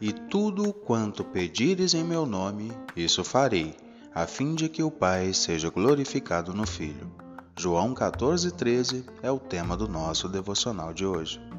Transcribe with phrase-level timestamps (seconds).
[0.00, 3.76] E tudo quanto pedires em meu nome, isso farei,
[4.14, 7.12] a fim de que o Pai seja glorificado no Filho.
[7.54, 11.49] João 14,13 é o tema do nosso devocional de hoje.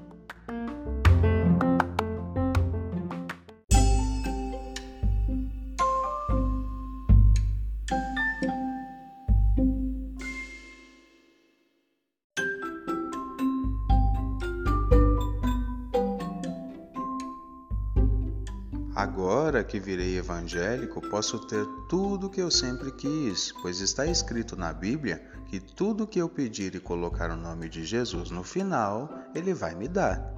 [19.01, 24.55] Agora que virei evangélico, posso ter tudo o que eu sempre quis, pois está escrito
[24.55, 29.11] na Bíblia que tudo que eu pedir e colocar o nome de Jesus no final,
[29.33, 30.31] ele vai me dar.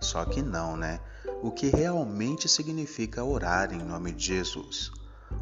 [0.00, 0.98] Só que não, né?
[1.42, 4.90] O que realmente significa orar em nome de Jesus?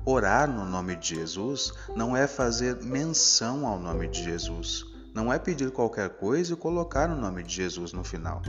[0.05, 5.39] Orar no nome de Jesus não é fazer menção ao nome de Jesus, não é
[5.39, 8.43] pedir qualquer coisa e colocar o nome de Jesus no final.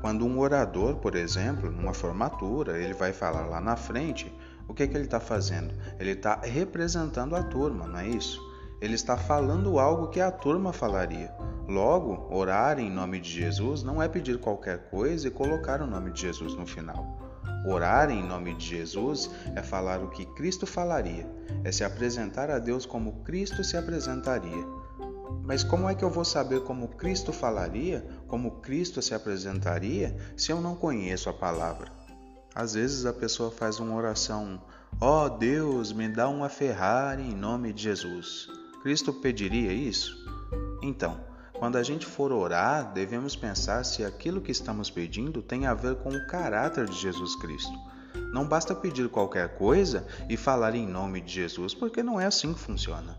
[0.00, 4.32] Quando um orador, por exemplo, numa formatura, ele vai falar lá na frente,
[4.68, 5.74] o que, que ele está fazendo?
[5.98, 8.40] Ele está representando a turma, não é isso?
[8.80, 11.32] Ele está falando algo que a turma falaria.
[11.66, 16.12] Logo, orar em nome de Jesus não é pedir qualquer coisa e colocar o nome
[16.12, 17.18] de Jesus no final.
[17.66, 21.28] Orar em nome de Jesus é falar o que Cristo falaria,
[21.64, 24.64] é se apresentar a Deus como Cristo se apresentaria.
[25.42, 30.52] Mas como é que eu vou saber como Cristo falaria, como Cristo se apresentaria, se
[30.52, 31.90] eu não conheço a palavra?
[32.54, 34.60] Às vezes a pessoa faz uma oração:
[35.00, 38.48] Ó oh, Deus, me dá uma Ferrari em nome de Jesus.
[38.82, 40.16] Cristo pediria isso?
[40.82, 41.20] Então,
[41.52, 45.96] quando a gente for orar, devemos pensar se aquilo que estamos pedindo tem a ver
[45.96, 47.72] com o caráter de Jesus Cristo.
[48.32, 52.52] Não basta pedir qualquer coisa e falar em nome de Jesus, porque não é assim
[52.54, 53.16] que funciona.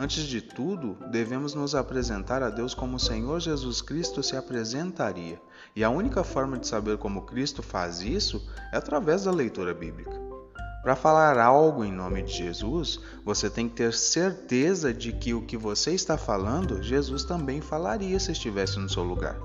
[0.00, 5.42] Antes de tudo, devemos nos apresentar a Deus como o Senhor Jesus Cristo se apresentaria.
[5.74, 10.16] E a única forma de saber como Cristo faz isso é através da leitura bíblica.
[10.84, 15.42] Para falar algo em nome de Jesus, você tem que ter certeza de que o
[15.42, 19.36] que você está falando, Jesus também falaria se estivesse no seu lugar.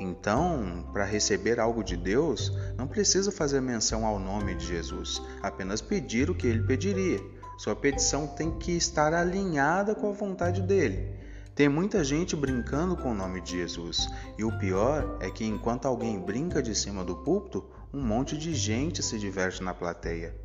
[0.00, 5.82] Então, para receber algo de Deus, não precisa fazer menção ao nome de Jesus, apenas
[5.82, 7.20] pedir o que ele pediria.
[7.58, 11.12] Sua petição tem que estar alinhada com a vontade dele.
[11.56, 14.08] Tem muita gente brincando com o nome de Jesus,
[14.38, 18.54] e o pior é que enquanto alguém brinca de cima do púlpito, um monte de
[18.54, 20.36] gente se diverte na plateia.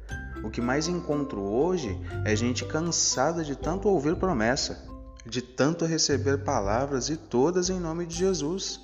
[0.43, 4.83] O que mais encontro hoje é gente cansada de tanto ouvir promessa,
[5.23, 8.79] de tanto receber palavras e todas em nome de Jesus.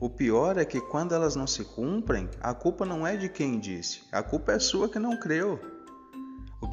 [0.00, 3.60] O pior é que quando elas não se cumprem, a culpa não é de quem
[3.60, 5.77] disse, a culpa é sua que não creu.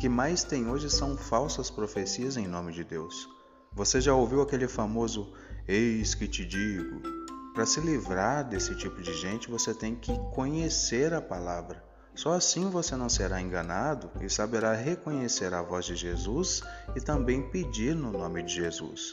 [0.05, 3.27] Que mais tem hoje são falsas profecias em nome de Deus.
[3.73, 5.33] Você já ouviu aquele famoso
[5.67, 7.01] Eis que te digo?
[7.55, 11.83] Para se livrar desse tipo de gente, você tem que conhecer a palavra.
[12.13, 16.61] Só assim você não será enganado e saberá reconhecer a voz de Jesus
[16.95, 19.11] e também pedir no nome de Jesus.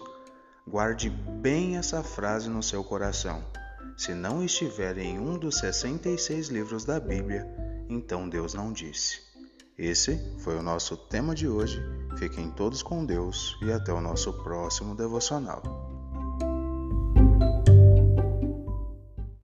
[0.69, 3.43] Guarde bem essa frase no seu coração.
[3.97, 7.49] Se não estiver em um dos 66 livros da Bíblia,
[7.89, 9.32] então Deus não disse.
[9.85, 11.83] Esse foi o nosso tema de hoje.
[12.17, 15.92] Fiquem todos com Deus e até o nosso próximo devocional.